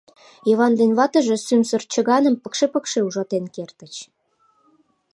Йыван 0.47 0.73
ден 0.79 0.91
ватыже 0.97 1.35
сӱмсыр 1.45 1.81
чыганым 1.93 2.35
пыкше-пыкше 2.41 2.99
ужатен 3.07 3.45
кертыч. 3.55 3.95